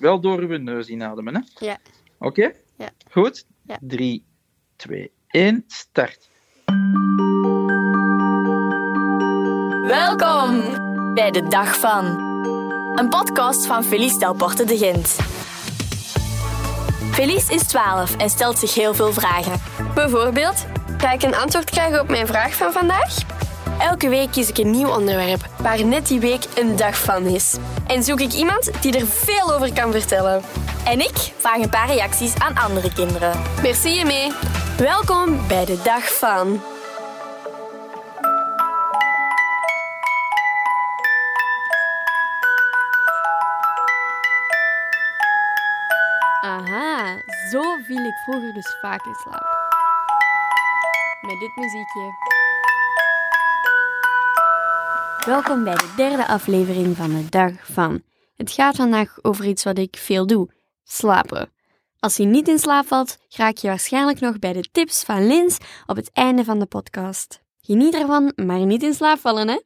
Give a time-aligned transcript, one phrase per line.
[0.00, 1.66] wel door uw neus inademen, hè?
[1.66, 1.78] Ja.
[2.18, 2.52] Oké?
[2.76, 2.90] Ja.
[3.10, 3.46] Goed?
[3.62, 3.78] Ja.
[3.80, 4.24] 3,
[4.76, 6.28] 2, 1, start.
[9.86, 10.60] Welkom
[11.14, 12.04] bij de Dag van.
[12.94, 15.16] Een podcast van Felice Delporte de Gent.
[17.12, 19.60] Felice is 12 en stelt zich heel veel vragen.
[19.94, 20.66] Bijvoorbeeld,
[20.98, 23.37] ga ik een antwoord krijgen op mijn vraag van vandaag?
[23.78, 27.56] Elke week kies ik een nieuw onderwerp waar net die week een dag van is.
[27.86, 30.42] En zoek ik iemand die er veel over kan vertellen.
[30.84, 33.32] En ik vraag een paar reacties aan andere kinderen.
[33.62, 34.32] Merci mee.
[34.78, 36.60] Welkom bij de dag van.
[46.40, 47.16] Aha,
[47.50, 49.46] zo viel ik vroeger dus vaak in slaap.
[51.20, 52.27] Met dit muziekje.
[55.28, 58.02] Welkom bij de derde aflevering van de Dag van.
[58.36, 60.50] Het gaat vandaag over iets wat ik veel doe:
[60.84, 61.50] slapen.
[61.98, 65.58] Als je niet in slaap valt, raak je waarschijnlijk nog bij de tips van Lins
[65.86, 67.42] op het einde van de podcast.
[67.60, 69.60] Geniet ervan, maar niet in slaap vallen, hè?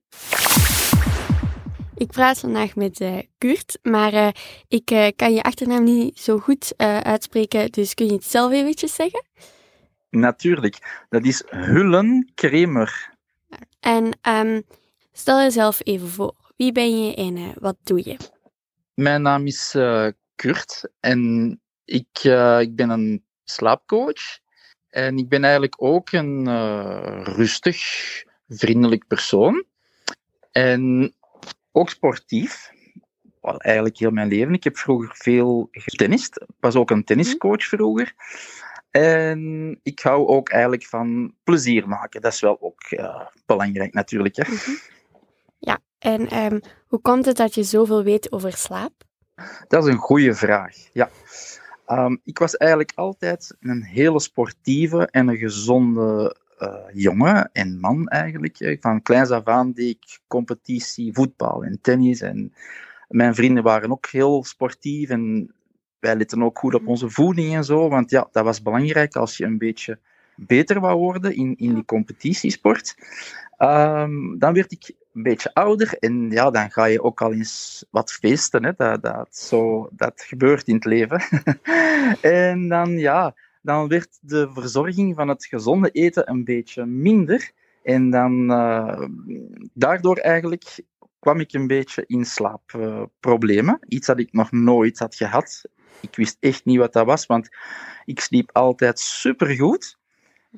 [1.94, 4.28] Ik praat vandaag met eh, Kurt, maar eh,
[4.68, 8.94] ik eh, kan je achternaam niet zo goed uitspreken, dus kun je het zelf eventjes
[8.94, 9.24] zeggen?
[10.10, 11.04] Natuurlijk.
[11.08, 13.10] Dat is Hullen-Kremer.
[13.80, 14.60] En ehm,
[15.12, 16.34] stel jezelf even voor.
[16.56, 18.16] Wie ben je en eh, wat doe je?
[18.94, 24.40] Mijn naam is eh, Kurt en ik, eh, ik ben een slaapcoach.
[24.90, 26.44] En ik ben eigenlijk ook een
[27.24, 27.78] rustig,
[28.48, 29.64] vriendelijk persoon.
[30.50, 31.14] En
[31.72, 32.70] ook sportief.
[33.40, 34.54] Wel, eigenlijk heel mijn leven.
[34.54, 36.36] Ik heb vroeger veel getennist.
[36.40, 38.14] Ik was ook een tenniscoach vroeger.
[38.90, 42.20] En ik hou ook eigenlijk van plezier maken.
[42.20, 42.82] Dat is wel ook
[43.46, 44.36] belangrijk natuurlijk.
[44.36, 44.42] Hè.
[44.42, 44.58] Ja,
[46.02, 48.92] en ehm, hoe komt het dat je zoveel weet over slaap?
[49.68, 50.76] Dat is een goede vraag.
[50.92, 51.10] Ja.
[51.86, 58.08] Ehm, ik was eigenlijk altijd een hele sportieve en een gezonde eh, jongen en man
[58.08, 58.60] eigenlijk.
[58.60, 62.20] Eh, Van kleins af aan deed ik competitie, voetbal en tennis.
[62.20, 62.54] En
[63.08, 65.52] mijn vrienden waren ook heel sportief en
[65.98, 67.88] wij letten ook goed op onze voeding en zo.
[67.88, 69.98] Want ja, dat was belangrijk als je een beetje
[70.36, 72.94] beter wou worden in, in die competitiesport.
[73.56, 77.84] Ehm, dan werd ik een beetje ouder en ja, dan ga je ook al eens
[77.90, 78.64] wat feesten.
[78.64, 78.72] Hè.
[78.76, 81.22] Dat, dat, zo, dat gebeurt in het leven.
[82.20, 87.50] en dan, ja, dan werd de verzorging van het gezonde eten een beetje minder.
[87.82, 89.06] En dan, eh,
[89.72, 90.82] daardoor eigenlijk
[91.18, 93.78] kwam ik een beetje in slaapproblemen.
[93.88, 95.62] Iets dat ik nog nooit had gehad.
[96.00, 97.48] Ik wist echt niet wat dat was, want
[98.04, 99.98] ik sliep altijd supergoed.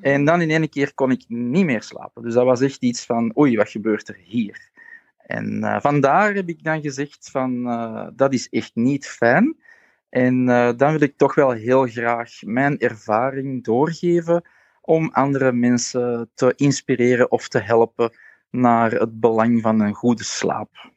[0.01, 2.23] En dan in één keer kon ik niet meer slapen.
[2.23, 4.69] Dus dat was echt iets van, oei, wat gebeurt er hier?
[5.17, 9.57] En eh, vandaar heb ik dan gezegd van, eh, dat is echt niet fijn.
[10.09, 14.43] En eh, dan wil ik toch wel heel graag mijn ervaring doorgeven
[14.81, 18.11] om andere mensen te inspireren of te helpen
[18.49, 20.91] naar het belang van een goede slaap.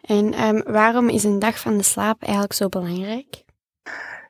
[0.00, 3.44] En ehm, waarom is een dag van de slaap eigenlijk zo belangrijk?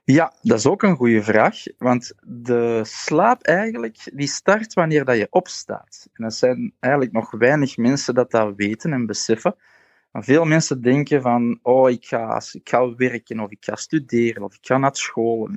[0.06, 1.62] Ja, dat is ook een goede vraag.
[1.78, 6.08] Want de slaap eigenlijk, die start wanneer dat je opstaat.
[6.12, 9.56] En dat zijn eigenlijk nog weinig mensen dat dat weten en beseffen.
[10.10, 14.42] Maar veel mensen denken van, oh, ik ga, ik ga werken of ik ga studeren
[14.42, 15.50] of ik ga naar school.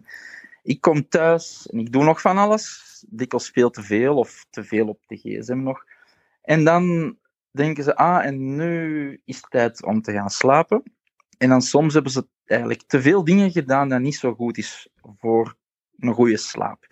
[0.64, 3.06] Ik kom thuis en ik doe nog van alles.
[3.09, 5.84] Dikwijls veel te veel of te veel op de gsm nog.
[6.41, 7.18] En dan
[7.52, 10.84] denken ze, ah, en nu is het tijd om te gaan slapen.
[11.38, 14.88] En dan soms hebben ze eigenlijk te veel dingen gedaan dat niet zo goed is
[15.18, 15.56] voor
[16.00, 16.88] een goede slaap.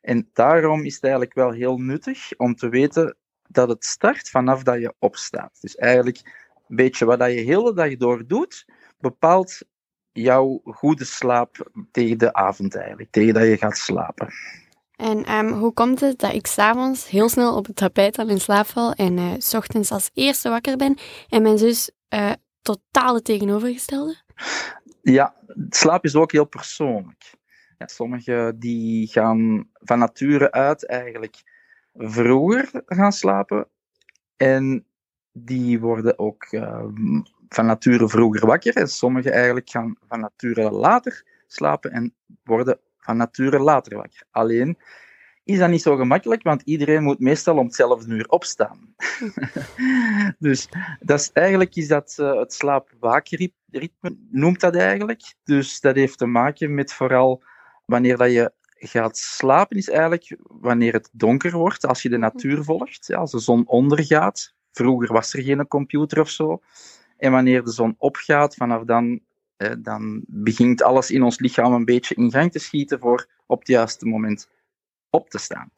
[0.00, 3.16] En daarom is het eigenlijk wel heel nuttig om te weten
[3.48, 5.58] dat het start vanaf dat je opstaat.
[5.60, 6.20] Dus eigenlijk
[6.68, 8.64] een beetje wat je hele dag door doet,
[8.98, 9.58] bepaalt
[10.12, 14.28] jouw goede slaap tegen de avond eigenlijk, tegen dat je gaat slapen.
[14.96, 18.40] En ehm, hoe komt het dat ik s'avonds heel snel op het tapijt al in
[18.40, 20.98] slaap val en eh, s ochtends als eerste wakker ben
[21.28, 22.32] en mijn zus eh
[22.66, 24.16] totaal het tegenovergestelde?
[25.02, 25.34] Ja,
[25.68, 27.34] slaap is ook heel persoonlijk.
[27.78, 31.42] Ja, sommigen die gaan van nature uit eigenlijk
[31.94, 33.68] vroeger gaan slapen
[34.36, 34.86] en
[35.32, 36.84] die worden ook eh,
[37.48, 38.76] van nature vroeger wakker.
[38.76, 42.14] En sommigen eigenlijk gaan van nature later slapen en
[42.44, 44.22] worden van nature later wakker.
[44.30, 44.78] Alleen
[45.46, 48.94] is dat niet zo gemakkelijk, want iedereen moet meestal om hetzelfde uur opstaan.
[50.38, 50.68] dus
[51.00, 55.34] dat is, eigenlijk is dat uh, het slaap-waakritme, noemt dat eigenlijk.
[55.44, 57.42] Dus dat heeft te maken met vooral
[57.84, 62.64] wanneer dat je gaat slapen, is eigenlijk wanneer het donker wordt, als je de natuur
[62.64, 64.54] volgt, ja, als de zon ondergaat.
[64.72, 66.60] Vroeger was er geen computer of zo.
[67.16, 69.20] En wanneer de zon opgaat, vanaf dan
[69.78, 73.68] dan begint alles in ons lichaam een beetje in gang te schieten voor op het
[73.68, 74.48] juiste moment
[75.10, 75.70] op te staan.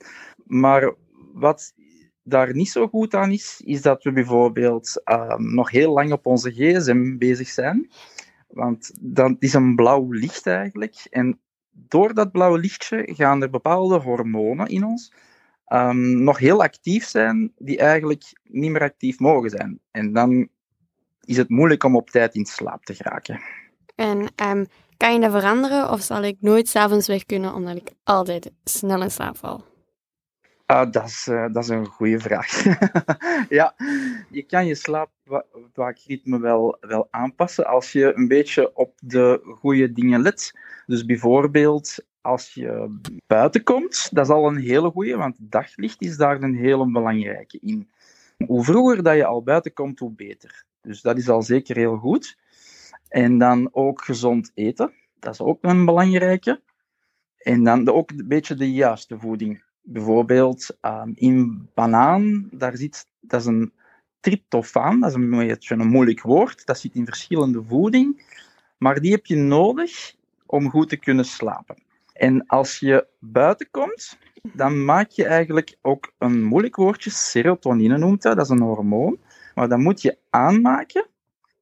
[0.44, 0.94] Maar
[1.32, 1.74] wat
[2.22, 6.26] daar niet zo goed aan is, is dat we bijvoorbeeld ehm, nog heel lang op
[6.26, 7.90] onze gsm bezig zijn.
[8.48, 11.06] Want dat is een blauw licht eigenlijk.
[11.10, 11.40] En
[11.70, 15.12] door dat blauwe lichtje gaan er bepaalde hormonen in ons
[15.68, 19.80] um, nog heel actief zijn, die eigenlijk niet meer actief mogen zijn.
[19.90, 20.48] En dan
[21.24, 23.40] is het moeilijk om op tijd in slaap te geraken.
[23.94, 24.66] En um,
[24.98, 29.02] kan je dat veranderen of zal ik nooit s'avonds weg kunnen omdat ik altijd snel
[29.02, 29.64] in slaap val?
[30.70, 32.64] Uh, dat, is, uh, dat is een goede vraag.
[33.58, 33.74] ja,
[34.30, 40.22] je kan je slaapwaakritme wel, wel aanpassen als je een beetje op de goede dingen
[40.22, 40.52] let.
[40.86, 46.16] Dus bijvoorbeeld als je buiten komt, dat is al een hele goede, want daglicht is
[46.16, 47.88] daar een hele belangrijke in.
[48.46, 50.64] Hoe vroeger dat je al buiten komt, hoe beter.
[50.80, 52.38] Dus dat is al zeker heel goed.
[53.08, 56.62] En dan ook gezond eten, dat is ook een belangrijke.
[57.38, 59.62] En dan ook een beetje de juiste voeding.
[59.82, 63.72] Bijvoorbeeld um, in banaan, daar zit, dat is een
[64.20, 65.14] tryptofaan, dat is
[65.68, 68.36] een moeilijk woord, dat zit in verschillende voeding,
[68.78, 70.14] maar die heb je nodig
[70.46, 71.76] om goed te kunnen slapen.
[72.12, 78.22] En als je buiten komt, dan maak je eigenlijk ook een moeilijk woordje, serotonine noemt
[78.22, 79.18] dat, dat is een hormoon,
[79.54, 81.06] maar dat moet je aanmaken.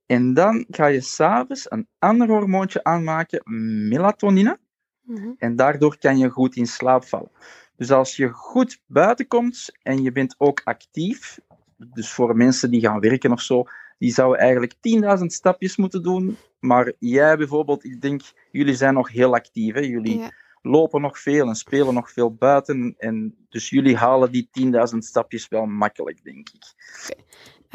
[0.06, 3.42] En dan ga je s'avonds een ander hormoontje aanmaken,
[3.88, 4.58] melatonine.
[5.02, 5.30] Mhm.
[5.38, 7.30] En daardoor kan je goed in slaap vallen.
[7.76, 11.38] Dus als je goed buiten komt en je bent ook actief,
[11.76, 13.64] dus voor mensen die gaan werken of zo,
[13.98, 14.74] die zouden eigenlijk
[15.18, 16.36] 10.000 stapjes moeten doen.
[16.58, 19.74] Maar jij bijvoorbeeld, ik denk, jullie zijn nog heel actief.
[19.74, 19.80] Hè?
[19.80, 20.22] Jullie
[20.62, 22.94] lopen nog veel en spelen nog veel buiten.
[22.98, 24.48] En dus jullie halen die
[24.92, 26.64] 10.000 stapjes wel makkelijk, denk ik.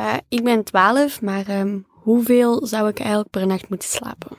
[0.01, 4.37] Uh, ik ben 12, maar um, hoeveel zou ik eigenlijk per nacht moeten slapen?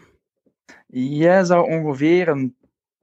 [0.87, 2.57] Jij zou ongeveer een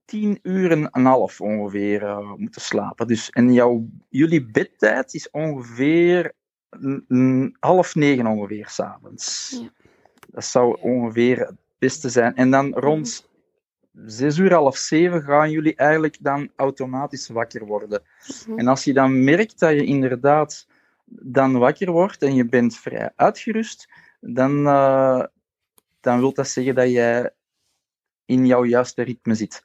[0.05, 3.07] 10 uur en een half ongeveer uh, moeten slapen.
[3.07, 6.33] Dus, en jouw, jullie bedtijd is ongeveer
[7.59, 9.57] half negen ongeveer s'avonds.
[9.61, 9.69] Ja.
[10.29, 12.35] Dat zou ongeveer het beste zijn.
[12.35, 13.29] En dan rond
[14.05, 18.01] zes uur, half zeven gaan jullie eigenlijk dan automatisch wakker worden.
[18.47, 18.59] Mhm.
[18.59, 20.67] En als je dan merkt dat je inderdaad
[21.09, 23.89] dan wakker wordt en je bent vrij uitgerust,
[24.19, 25.23] dan, uh,
[25.99, 27.33] dan wil dat zeggen dat jij
[28.25, 29.63] in jouw juiste ritme zit.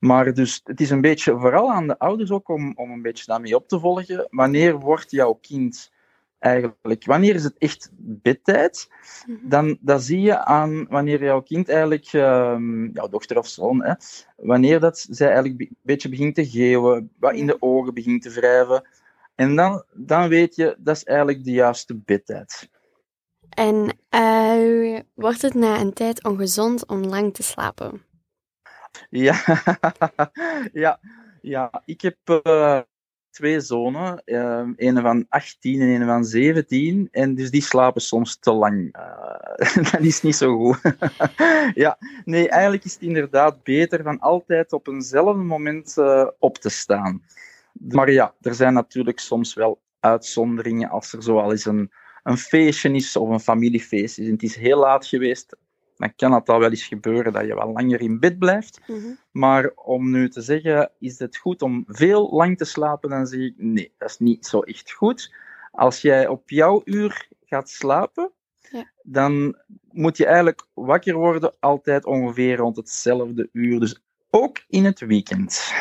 [0.00, 3.24] Maar dus het is een beetje, vooral aan de ouders ook, om, om een beetje
[3.26, 4.26] daarmee op te volgen.
[4.30, 5.92] Wanneer wordt jouw kind
[6.38, 7.04] eigenlijk.
[7.04, 8.90] Wanneer is het echt bedtijd?
[9.26, 9.48] Mhm.
[9.48, 12.56] Dan dat zie je aan wanneer jouw kind eigenlijk, uh,
[12.92, 13.94] jouw dochter of zoon, hè,
[14.36, 18.30] wanneer dat zij eigenlijk een beetje begint te geeuwen, wat in de ogen begint te
[18.30, 18.88] wrijven.
[19.34, 22.68] En dan, dan weet je, dat is eigenlijk de juiste bedtijd.
[23.48, 28.02] En uh, wordt het na een tijd ongezond om lang te slapen?
[29.10, 29.42] Ja,
[30.72, 31.00] ja,
[31.40, 31.82] ja.
[31.84, 32.16] ik heb
[32.46, 32.80] uh,
[33.30, 37.08] twee zonen, uh, een van 18 en een van 17.
[37.10, 38.96] En dus die slapen soms te lang.
[38.96, 40.80] Uh, dat is niet zo goed.
[41.84, 45.94] ja, nee, eigenlijk is het inderdaad beter van altijd op eenzelfde moment
[46.38, 47.22] op te staan.
[47.80, 51.92] Maar ja, er zijn natuurlijk soms wel uitzonderingen als er zoal eens een,
[52.22, 55.56] een feestje is of een familiefeest is en het is heel laat geweest
[55.96, 58.80] dan kan het al wel eens gebeuren dat je wel langer in bed blijft.
[58.86, 59.12] Mhm.
[59.30, 63.40] Maar om nu te zeggen, is het goed om veel lang te slapen, dan zeg
[63.40, 65.34] ik nee, dat is niet zo echt goed.
[65.70, 68.30] Als jij op jouw uur gaat slapen,
[68.70, 68.90] ja.
[69.02, 69.56] dan
[69.90, 73.80] moet je eigenlijk wakker worden altijd ongeveer rond hetzelfde uur.
[73.80, 75.72] Dus ook in het weekend.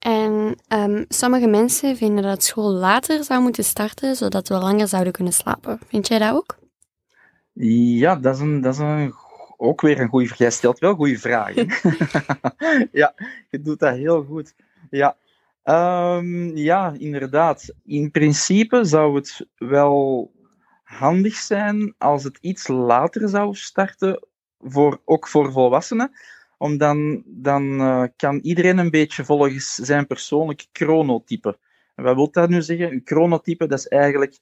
[0.00, 5.12] En um, sommige mensen vinden dat school later zou moeten starten, zodat we langer zouden
[5.12, 5.78] kunnen slapen.
[5.86, 6.58] Vind jij dat ook?
[7.52, 9.14] Ja, dat is een, dat is een
[9.56, 11.66] ook weer een goede Jij stelt wel goede vragen.
[13.00, 13.14] ja,
[13.50, 14.54] je doet dat heel goed.
[14.90, 15.16] Ja.
[15.64, 17.74] Um, ja, inderdaad.
[17.84, 20.30] In principe zou het wel
[20.82, 24.26] handig zijn als het iets later zou starten,
[24.58, 26.10] voor, ook voor volwassenen.
[26.62, 31.58] Om dan, dan uh, kan iedereen een beetje volgens zijn persoonlijke chronotype.
[31.94, 32.92] En wat wil dat nu zeggen?
[32.92, 34.38] Een chronotype, dat is eigenlijk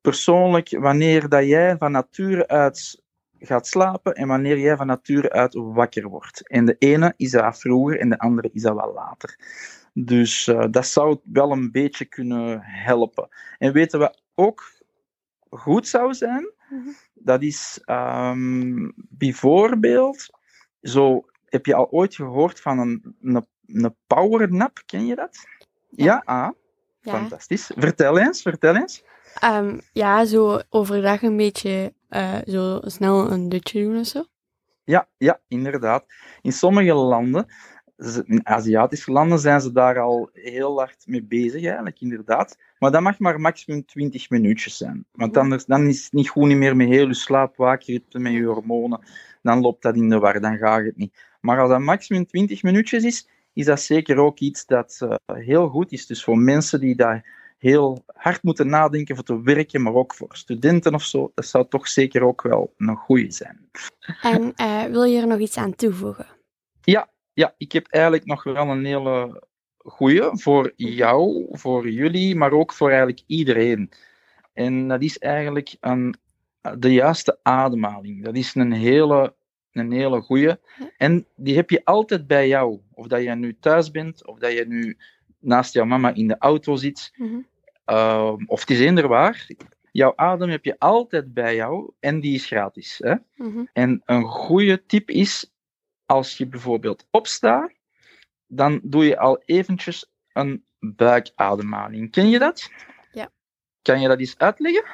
[0.00, 3.02] persoonlijk wanneer dat jij van nature uit
[3.38, 6.48] gaat slapen en wanneer jij van nature uit wakker wordt.
[6.48, 9.38] En de ene is dat vroeger en de andere is dat wel later.
[9.92, 13.28] Dus uh, dat zou wel een beetje kunnen helpen.
[13.58, 14.72] En weten we ook
[15.50, 16.88] goed zou zijn, mhm.
[17.14, 20.26] dat is um, bijvoorbeeld,
[20.80, 25.46] zo heb je al ooit gehoord van een, een, een powernap, ken je dat?
[25.90, 26.22] Ja, ja?
[26.24, 26.50] Ah,
[27.00, 27.12] ja.
[27.12, 27.70] fantastisch.
[27.76, 29.02] Vertel eens, vertel eens.
[29.44, 34.24] Um, ja, zo overdag een beetje uh, zo snel een dutje doen of zo.
[34.84, 36.04] Ja, ja, inderdaad.
[36.42, 37.46] In sommige landen,
[38.24, 42.58] in Aziatische landen, zijn ze daar al heel hard mee bezig, eigenlijk, inderdaad.
[42.78, 45.04] Maar dat mag maar maximum 20 minuutjes zijn.
[45.12, 48.44] Want anders dan is het niet goed niet meer met heel je slaapwaakritme, met je
[48.44, 49.04] hormonen.
[49.42, 51.28] Dan loopt dat in de war, dan gaat het niet.
[51.40, 55.68] Maar als dat maximum 20 minuutjes is, is dat zeker ook iets dat eh, heel
[55.68, 56.06] goed is.
[56.06, 60.28] Dus voor mensen die daar heel hard moeten nadenken voor te werken, maar ook voor
[60.36, 63.70] studenten of zo, dat zou toch zeker ook wel een goede zijn.
[64.22, 66.26] En eh, wil je er nog iets aan toevoegen?
[67.32, 69.42] Ja, ik heb eigenlijk nog wel een hele
[69.76, 73.90] goeie voor jou, voor jullie, maar ook voor eigenlijk iedereen.
[74.52, 76.14] En dat is eigenlijk een,
[76.78, 78.24] de juiste ademhaling.
[78.24, 79.34] Dat is een hele,
[79.72, 80.56] een hele goeie.
[80.96, 82.80] En die heb je altijd bij jou.
[82.92, 84.96] Of dat je nu thuis bent, of dat je nu
[85.38, 87.38] naast jouw mama in de auto zit, Mhm.
[87.84, 89.46] Ehm, of het is eender waar.
[89.92, 92.98] Jouw adem heb je altijd bij jou en die is gratis.
[92.98, 93.14] Hè?
[93.36, 93.64] Mhm.
[93.72, 95.52] En een goede tip is,
[96.06, 97.72] als je bijvoorbeeld opstaat,
[98.46, 102.10] dan doe je al eventjes een buikademhaling.
[102.10, 102.70] Ken je dat?
[103.12, 103.30] Ja.
[103.82, 104.84] Kan je dat eens uitleggen?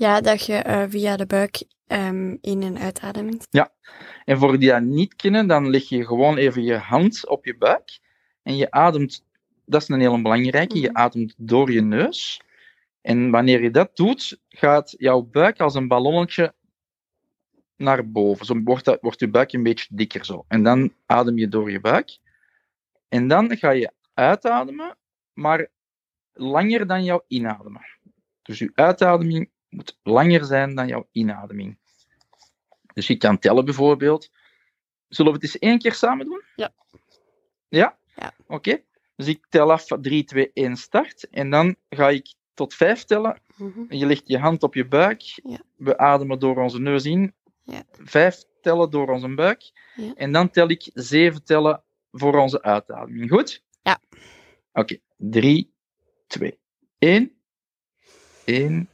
[0.00, 3.46] Ja, dat je eh, via de buik ehm, in- en uitademt.
[4.24, 7.56] En voor die dat niet kennen, dan leg je gewoon even je hand op je
[7.56, 7.98] buik
[8.42, 9.24] en je ademt,
[9.64, 10.96] dat is een hele belangrijke, je Mhm.
[10.96, 12.40] ademt door je neus.
[13.00, 16.54] En wanneer je dat doet, gaat jouw buik als een ballonnetje
[17.76, 18.46] naar boven.
[18.46, 20.44] Zo wordt, dat, wordt je buik een beetje dikker zo.
[20.48, 22.18] En dan adem je door je buik.
[23.08, 24.96] En dan ga je uitademen,
[25.32, 25.68] maar
[26.32, 27.86] langer dan jouw inademen.
[28.42, 31.78] Dus je uitademing moet langer zijn dan jouw inademing.
[32.94, 34.30] Dus je kan tellen bijvoorbeeld.
[35.08, 36.42] Zullen we het eens één keer samen doen?
[36.56, 36.72] Ja.
[37.68, 37.98] Ja?
[38.16, 38.34] Ja.
[38.46, 38.82] Oké.
[39.16, 41.28] Dus ik tel af 3, 2, 1, start.
[41.28, 43.40] En dan ga ik tot 5 tellen.
[43.56, 43.94] Mhm.
[43.94, 45.22] Je legt je hand op je buik.
[45.22, 45.60] Ja.
[45.76, 47.34] We ademen door onze neus in.
[47.62, 47.82] Ja.
[47.92, 49.70] 5 tellen door onze buik.
[49.94, 50.14] Ja.
[50.14, 53.30] En dan tel ik 7 tellen voor onze uitademing.
[53.30, 53.62] Goed?
[53.82, 54.00] Ja.
[54.72, 54.98] Oké.
[55.16, 55.72] 3,
[56.26, 56.58] 2,
[56.98, 57.34] 1.
[58.44, 58.88] 1,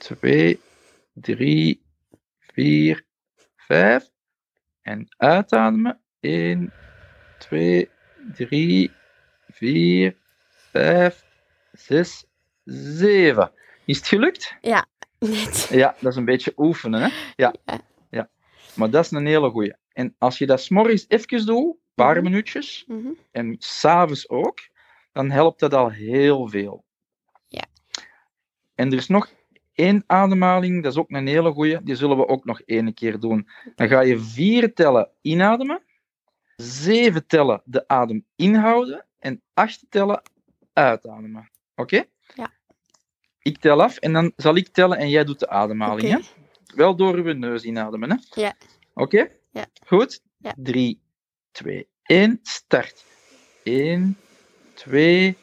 [0.00, 0.60] 2,
[1.12, 1.82] 3,
[2.38, 3.04] 4,
[3.56, 4.10] 5.
[4.82, 6.00] En uitademen.
[6.20, 6.72] 1,
[7.38, 7.88] 2,
[8.34, 8.90] 3,
[9.50, 10.16] 4,
[10.70, 11.24] 5,
[11.72, 12.24] 6,
[12.64, 13.52] 7.
[13.84, 14.54] Is het gelukt?
[15.18, 15.68] Net.
[15.70, 17.08] Ja, dat is een beetje oefenen, hè?
[17.36, 17.54] Ja.
[17.64, 17.80] Ja.
[18.10, 18.30] ja.
[18.74, 19.74] Maar dat is een hele goeie.
[19.92, 22.24] En als je dat s'morgens even doet, een paar Mhm.
[22.24, 23.08] minuutjes, Mhm.
[23.30, 24.58] en s'avonds ook,
[25.12, 26.84] dan helpt dat al heel veel.
[27.48, 27.64] Ja.
[28.74, 29.30] En er is nog
[29.80, 33.20] één ademhaling, dat is ook een hele goeie, die zullen we ook nog één keer
[33.20, 33.48] doen.
[33.74, 35.82] Dan ga je vier tellen inademen,
[36.56, 40.22] zeven tellen de adem inhouden en acht tellen
[40.72, 41.50] uitademen.
[41.74, 42.04] Oké?
[42.34, 42.50] Ja.
[43.38, 46.10] Ik tel af en dan zal ik tellen en jij doet de ademhaling.
[46.10, 46.18] Hè?
[46.74, 48.10] Wel door uw neus inademen.
[48.10, 48.40] Hè?
[48.40, 48.54] Ja.
[48.94, 49.30] Oké?
[49.50, 49.66] Ja.
[49.86, 50.20] Goed?
[50.36, 50.54] Ja.
[50.56, 51.00] 3,
[51.50, 53.04] 2, 1, start.
[53.62, 54.18] 1,
[54.74, 55.36] 2,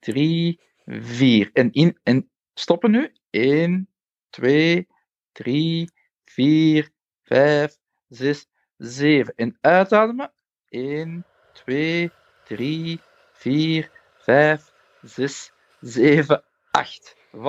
[0.00, 1.50] 3, 4.
[1.52, 3.12] En, in, en stoppen nu.
[3.30, 3.88] 1,
[4.30, 4.86] 2,
[5.32, 5.90] 3,
[6.24, 6.90] 4,
[7.22, 7.76] 5,
[8.08, 8.46] 6,
[8.76, 9.32] 7.
[9.36, 10.32] En uitademen.
[10.68, 12.10] 1, 2,
[12.44, 13.00] 3,
[13.32, 14.72] 4, 5,
[15.02, 17.16] 6, 7, 8.
[17.36, 17.40] Voilà.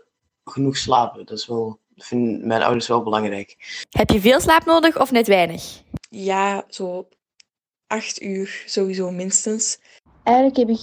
[0.45, 1.27] genoeg slapen.
[1.27, 3.57] Dat is wel vinden mijn ouders wel belangrijk.
[3.91, 5.83] Heb je veel slaap nodig of net weinig?
[6.11, 7.09] Ja, zo
[7.87, 9.79] acht uur sowieso minstens.
[10.27, 10.81] Eigenlijk heb ik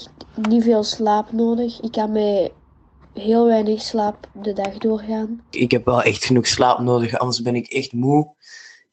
[0.47, 1.81] niet veel slaap nodig.
[1.81, 2.51] Ik kan met
[3.13, 5.43] heel weinig slaap de dag doorgaan.
[5.50, 8.33] Ik heb wel echt genoeg slaap nodig, anders ben ik echt moe.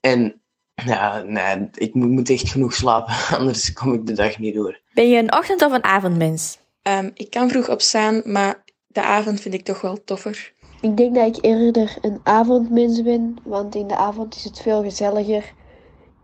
[0.01, 0.41] En
[0.75, 4.81] ja, nee, ik moet, echt genoeg slapen, anders kom ik de dag niet door.
[4.95, 6.59] Ben je een ochtend- of een avondmens?
[6.83, 10.53] Ehm, ik kan vroeg opstaan, maar de avond vind ik toch wel toffer.
[10.81, 14.83] Ik denk dat ik eerder een avondmens ben, want in de avond is het veel
[14.83, 15.53] gezelliger.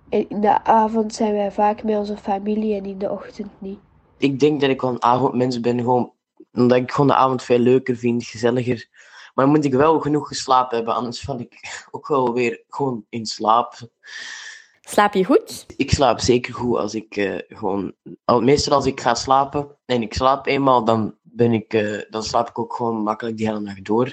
[0.08, 3.78] In de avond zijn wij vaak met onze familie en in de ochtend niet.
[4.18, 6.12] Ik denk dat ik wel een avondmens ben, gewoon
[6.56, 8.88] omdat ik gewoon de avond veel leuker vind, gezelliger.
[9.34, 13.04] Maar dan moet ik wel genoeg geslapen hebben, anders val ik ook wel weer gewoon
[13.08, 13.74] in slaap.
[14.80, 15.66] Slaap je goed?
[15.76, 17.92] Ik slaap zeker goed als ik eh, gewoon...
[18.24, 22.22] Al, meestal als ik ga slapen en ik slaap eenmaal, dan, ben ik, eh, dan
[22.22, 24.12] slaap ik ook gewoon makkelijk die hele nacht door.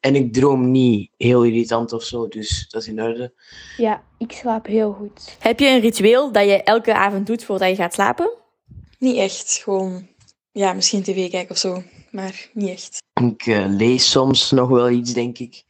[0.00, 3.32] En ik droom niet heel irritant of zo, dus dat is in orde.
[3.76, 5.36] Ja, ik slaap heel goed.
[5.38, 8.37] Heb je een ritueel dat je elke avond doet voordat je gaat slapen?
[8.98, 10.08] Niet echt, gewoon,
[10.52, 13.02] ja, misschien tv kijken of zo, maar niet echt.
[13.20, 15.64] Ik eh, lees soms nog wel iets, denk ik.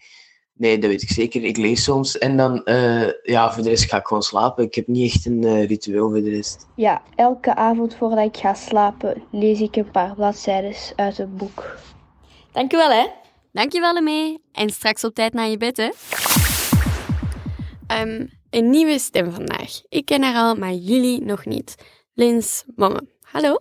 [0.59, 1.45] Nee, dat weet ik zeker.
[1.45, 2.19] Ik lees soms.
[2.19, 4.65] En dan, eh, ja, voor de rest ga ik gewoon slapen.
[4.65, 6.67] Ik heb niet echt een eh, ritueel voor de rest.
[6.77, 11.77] Ja, elke avond voordat ik ga slapen lees ik een paar bladzijden uit een boek.
[12.53, 13.07] Dankjewel hè.
[13.53, 15.91] Dankjewel mee en straks op tijd naar je bed, hè.
[17.87, 19.83] Ehm, een nieuwe stem vandaag.
[19.89, 21.75] Ik ken haar al, maar jullie nog niet.
[22.15, 23.18] Lins Momme.
[23.33, 23.59] Hallo.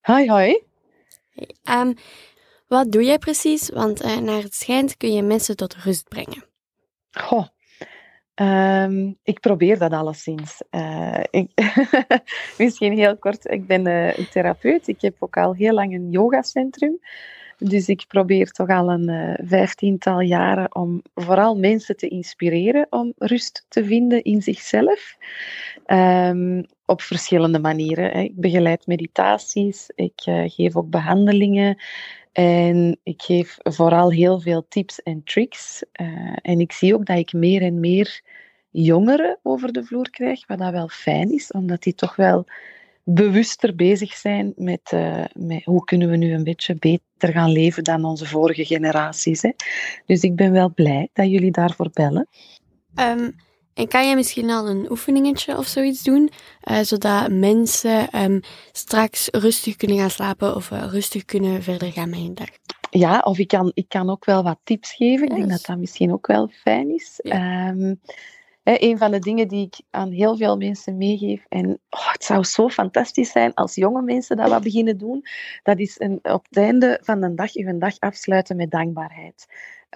[0.00, 0.62] Hoi, hoi.
[1.30, 1.92] Hey, ehm,
[2.66, 3.70] wat doe jij precies?
[3.70, 6.44] Want eh, naar het schijnt kun je mensen tot rust brengen.
[7.10, 7.46] Goh.
[8.34, 10.62] Ehm, ik probeer dat alleszins.
[10.70, 11.50] Uh, ik
[12.58, 13.50] Misschien heel kort.
[13.50, 14.88] Ik ben uh, een therapeut.
[14.88, 16.98] Ik heb ook al heel lang een yogacentrum.
[17.58, 23.64] Dus ik probeer toch al een vijftiental jaren om vooral mensen te inspireren om rust
[23.68, 25.16] te vinden in zichzelf.
[25.86, 28.14] Um, op verschillende manieren.
[28.14, 31.82] Ik begeleid meditaties, ik uh, geef ook behandelingen
[32.32, 35.84] en ik geef vooral heel veel tips en tricks.
[36.00, 38.20] Uh, en ik zie ook dat ik meer en meer
[38.70, 42.46] jongeren over de vloer krijg, wat dat wel fijn is, omdat die toch wel
[43.04, 47.84] bewuster bezig zijn met, uh, met hoe kunnen we nu een beetje beter gaan leven
[47.84, 49.42] dan onze vorige generaties.
[49.42, 49.50] Hè.
[50.06, 52.28] Dus ik ben wel blij dat jullie daarvoor bellen.
[52.94, 53.34] Um,
[53.74, 56.30] en kan je misschien al een oefeningetje of zoiets doen,
[56.70, 58.40] uh, zodat mensen um,
[58.72, 62.48] straks rustig kunnen gaan slapen of uh, rustig kunnen verder gaan met hun dag?
[62.90, 65.28] Ja, of ik kan, ik kan ook wel wat tips geven.
[65.28, 67.20] Ik denk dat dat misschien ook wel fijn is.
[67.22, 67.68] Ja.
[67.68, 68.00] Um,
[68.62, 72.24] He, een van de dingen die ik aan heel veel mensen meegeef, en oh, het
[72.24, 75.24] zou zo fantastisch zijn als jonge mensen dat wat beginnen doen,
[75.62, 79.46] dat is een, op het einde van de dag je dag afsluiten met dankbaarheid.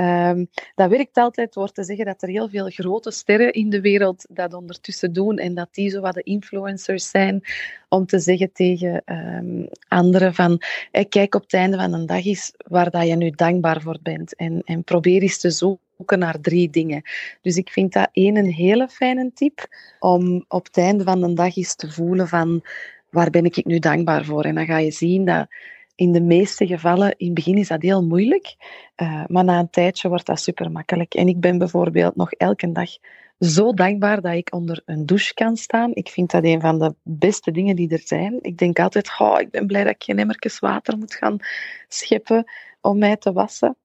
[0.01, 3.81] Um, dat werkt altijd door te zeggen dat er heel veel grote sterren in de
[3.81, 7.45] wereld dat ondertussen doen en dat die zo wat de influencers zijn
[7.89, 10.61] om te zeggen tegen um, anderen van
[11.09, 14.35] kijk op het einde van een dag eens waar dat je nu dankbaar voor bent
[14.35, 17.03] en, en probeer eens te zoeken naar drie dingen.
[17.43, 19.67] Dus ik vind dat één een hele fijne tip
[19.99, 22.65] om op het einde van de dag eens te voelen van
[23.11, 25.47] waar ben ik nu dankbaar voor en dan ga je zien dat
[25.97, 28.57] in de meeste gevallen, in het begin is dat heel moeilijk,
[28.97, 31.15] uh, maar na een tijdje wordt dat super makkelijk.
[31.15, 32.91] En ik ben bijvoorbeeld nog elke dag
[33.39, 35.91] zo dankbaar dat ik onder een douche kan staan.
[35.95, 38.39] Ik vind dat een van de beste dingen die er zijn.
[38.41, 41.37] Ik denk altijd, oh, ik ben blij dat ik geen emmertjes water moet gaan
[41.89, 42.45] scheppen
[42.81, 43.77] om mij te wassen.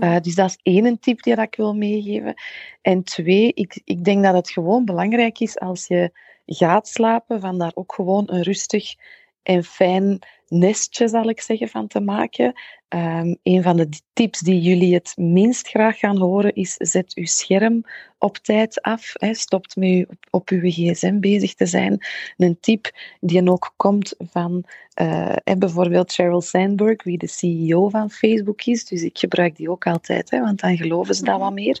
[0.00, 2.34] Uh, dus dat is één tip die dat ik wil meegeven.
[2.82, 6.10] En twee, ik, ik denk dat het gewoon belangrijk is als je
[6.46, 8.94] gaat slapen, van daar ook gewoon een rustig
[9.42, 12.52] en fijn nestje, zal ik zeggen, van te maken.
[12.88, 17.26] Um, een van de tips die jullie het minst graag gaan horen is: zet uw
[17.26, 17.84] scherm
[18.18, 19.12] op tijd af.
[19.12, 19.34] Hè.
[19.34, 22.06] Stopt met u op, op uw gsm bezig te zijn.
[22.36, 24.64] Een tip die ook komt van
[25.00, 28.84] uh, bijvoorbeeld Sheryl Sandberg, wie de CEO van Facebook is.
[28.84, 31.80] Dus ik gebruik die ook altijd, hè, want dan geloven ze dat wat meer.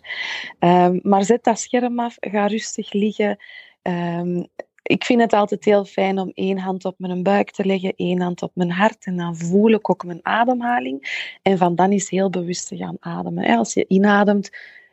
[0.58, 3.36] Um, maar zet dat scherm af, ga rustig liggen.
[3.82, 4.46] Um,
[4.82, 8.20] ik vind het altijd heel fijn om één hand op mijn buik te leggen, één
[8.20, 11.26] hand op mijn hart en dan voel ik ook mijn ademhaling.
[11.42, 13.56] En van dan is heel bewust te gaan ademen.
[13.56, 14.50] Als je inademt,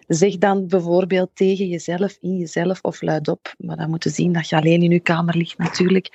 [0.08, 3.54] zeg dan bijvoorbeeld tegen jezelf, in jezelf of luidop.
[3.58, 6.10] Maar dan moet je zien dat je alleen in je kamer ligt natuurlijk.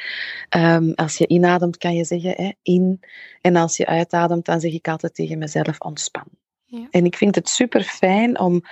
[0.56, 3.00] Um, als je inademt kan je zeggen hè, in.
[3.40, 6.26] En als je uitademt, dan zeg ik altijd tegen mezelf ontspan.
[6.64, 6.87] Ja.
[6.90, 8.62] En ik vind het super fijn om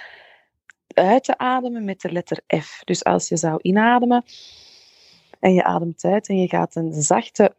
[0.94, 2.80] uit te ademen met de letter F.
[2.84, 4.24] Dus als je zou inademen
[5.42, 7.54] en je ademt uit en je gaat een zachte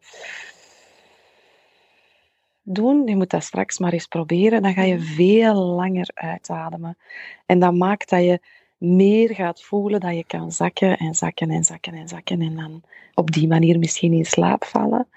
[2.61, 6.97] doen, je moet dat straks maar eens proberen, dan ga je veel langer uitademen.
[7.45, 8.39] En dat maakt dat je
[8.77, 12.83] meer gaat voelen dat je kan zakken en zakken en zakken en zakken en dan
[13.13, 15.07] op die manier misschien in slaap vallen.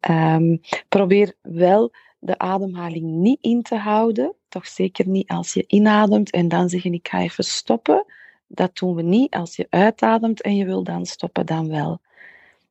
[0.00, 0.56] Ehm,
[0.88, 6.48] probeer wel de ademhaling niet in te houden, toch zeker niet als je inademt en
[6.48, 8.04] dan zeggen ik ga even stoppen.
[8.46, 9.34] Dat doen we niet.
[9.34, 12.00] Als je uitademt en je wil dan stoppen, dan wel.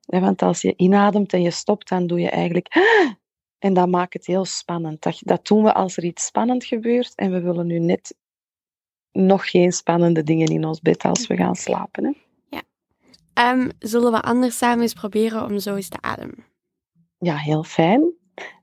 [0.10, 2.68] Want als je inademt en je stopt, dan doe je eigenlijk
[3.66, 5.02] en dat maakt het heel spannend.
[5.02, 8.16] Dat, dat doen we als er iets spannend gebeurt en we willen nu net
[9.12, 12.04] nog geen spannende dingen in ons bed als we gaan slapen.
[12.04, 12.12] Hè?
[12.50, 13.52] Ja.
[13.52, 16.46] Um, zullen we anders samen eens proberen om zo eens te ademen?
[17.18, 18.14] Ja, heel fijn.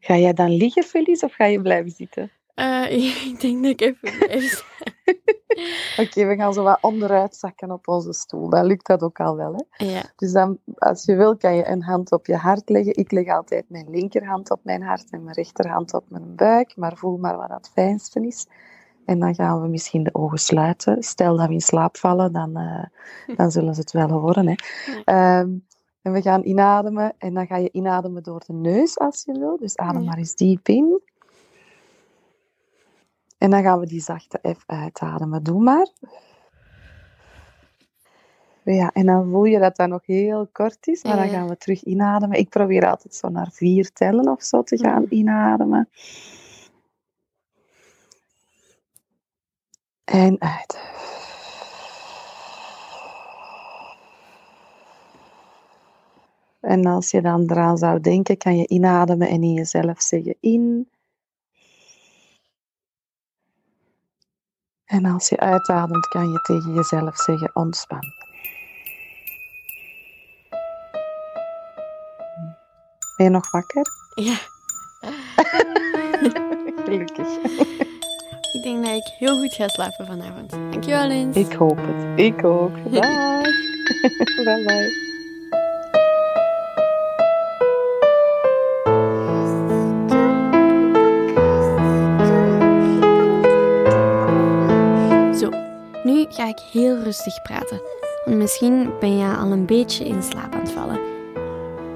[0.00, 2.30] Ga jij dan liggen, Felice, of ga je blijven zitten?
[2.90, 4.64] Uh, ik denk dat ik even
[6.00, 8.48] Oké, we gaan zo wat onderuit zakken op onze stoel.
[8.48, 9.54] Dan lukt dat ook al wel.
[9.54, 9.86] Hè?
[9.86, 10.02] Ja.
[10.16, 12.96] Dus dan, als je wil, kan je een hand op je hart leggen.
[12.96, 16.76] Ik leg altijd mijn linkerhand op mijn hart en mijn rechterhand op mijn buik.
[16.76, 18.46] Maar voel maar wat het fijnste is.
[19.04, 21.02] En dan gaan we misschien de ogen sluiten.
[21.02, 22.84] Stel dat we in slaap vallen, dan, uh,
[23.36, 24.46] dan zullen ze het wel horen.
[24.46, 25.38] Hè.
[25.40, 25.66] Um,
[26.02, 27.14] en we gaan inademen.
[27.18, 29.56] En dan ga je inademen door de neus als je wil.
[29.56, 31.00] Dus adem maar eens diep in.
[33.38, 35.42] En dan gaan we die zachte F uitademen.
[35.42, 35.88] Doe maar.
[38.64, 41.56] Ja, en dan voel je dat dat nog heel kort is, maar dan gaan we
[41.56, 42.38] terug inademen.
[42.38, 45.88] Ik probeer altijd zo naar vier tellen of zo te gaan inademen.
[50.04, 50.78] En uit.
[56.60, 60.88] En als je dan eraan zou denken, kan je inademen en in jezelf zeggen in.
[64.86, 68.14] En als je uitademt, kan je tegen jezelf zeggen ontspan.
[73.16, 73.86] Ben je nog wakker?
[74.14, 74.36] Ja.
[76.84, 77.28] Gelukkig.
[78.52, 80.50] Ik denk dat ik heel goed ga slapen vanavond.
[80.50, 81.36] Dankjewel, Lins.
[81.36, 82.20] Ik hoop het.
[82.20, 82.74] Ik ook.
[82.92, 83.42] Dag.
[84.44, 85.05] bye bye.
[96.36, 97.80] Ga ik heel rustig praten,
[98.24, 101.00] want misschien ben je al een beetje in slaap aan het vallen.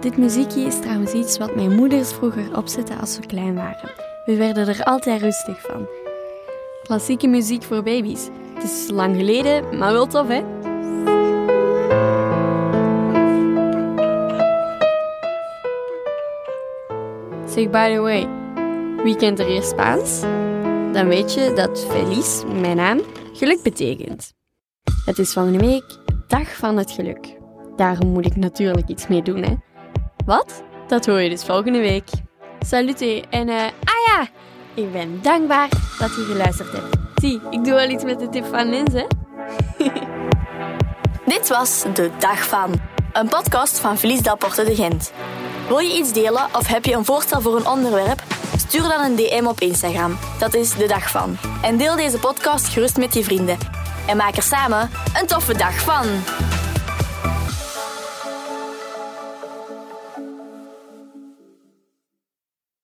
[0.01, 3.91] Dit muziekje is trouwens iets wat mijn moeders vroeger opzetten als we klein waren.
[4.25, 5.87] We werden er altijd rustig van.
[6.83, 8.29] Klassieke muziek voor baby's.
[8.55, 10.43] Het is lang geleden, maar wel tof, hè?
[17.47, 18.29] Zeg, by the way,
[19.03, 20.21] wie kent er hier Spaans?
[20.93, 23.01] Dan weet je dat Feliz, mijn naam,
[23.41, 24.33] geluk betekent.
[25.05, 25.85] Het is volgende week
[26.29, 27.37] Dag van het Geluk.
[27.77, 29.55] Daarom moet ik natuurlijk iets mee doen, hè.
[30.25, 30.63] Wat?
[30.87, 32.09] Dat hoor je dus volgende week.
[32.67, 34.29] Salute en uh, ah ja,
[34.75, 36.97] ik ben dankbaar dat je geluisterd hebt.
[37.15, 39.07] Zie, ik doe wel iets met de tip van Lins, hè.
[41.35, 42.81] Dit was De Dag van,
[43.13, 45.13] een podcast van Felice Dalporte de Gent.
[45.69, 48.23] Wil je iets delen of heb je een voorstel voor een onderwerp?
[48.71, 50.19] Stuur dan een DM op Instagram.
[50.39, 51.37] Dat is de dag van.
[51.63, 53.59] En deel deze podcast gerust met je vrienden.
[54.07, 56.07] En maak er samen een toffe dag van.